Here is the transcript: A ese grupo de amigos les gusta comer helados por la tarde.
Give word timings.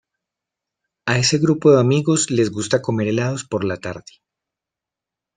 A 1.11 1.13
ese 1.23 1.37
grupo 1.45 1.65
de 1.69 1.79
amigos 1.85 2.21
les 2.37 2.49
gusta 2.57 2.81
comer 2.81 3.07
helados 3.09 3.43
por 3.51 3.61
la 3.69 3.77
tarde. 3.85 4.13